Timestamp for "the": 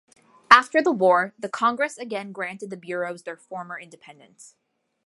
0.81-0.91, 1.37-1.47, 2.71-2.75